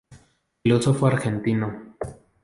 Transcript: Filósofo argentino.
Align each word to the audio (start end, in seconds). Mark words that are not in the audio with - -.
Filósofo 0.63 1.05
argentino. 1.05 1.67